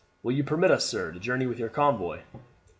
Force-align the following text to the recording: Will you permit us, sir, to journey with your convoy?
Will 0.23 0.31
you 0.31 0.43
permit 0.43 0.71
us, 0.71 0.83
sir, 0.83 1.11
to 1.11 1.19
journey 1.19 1.45
with 1.45 1.59
your 1.59 1.69
convoy? 1.69 2.21